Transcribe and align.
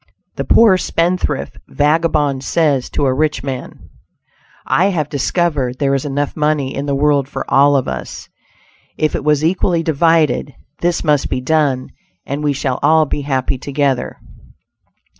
The 0.35 0.45
poor 0.45 0.77
spendthrift 0.79 1.57
vagabond 1.67 2.43
says 2.43 2.89
to 2.89 3.05
a 3.05 3.13
rich 3.13 3.43
man: 3.43 3.91
"I 4.65 4.85
have 4.85 5.09
discovered 5.09 5.77
there 5.77 5.93
is 5.93 6.05
enough 6.05 6.35
money 6.35 6.73
in 6.73 6.87
the 6.87 6.95
world 6.95 7.27
for 7.29 7.45
all 7.53 7.75
of 7.75 7.87
us, 7.87 8.27
if 8.97 9.13
it 9.13 9.23
was 9.23 9.45
equally 9.45 9.83
divided; 9.83 10.55
this 10.79 11.03
must 11.03 11.29
be 11.29 11.39
done, 11.39 11.91
and 12.25 12.43
we 12.43 12.51
shall 12.51 12.79
all 12.81 13.05
be 13.05 13.21
happy 13.21 13.59
together." 13.59 14.17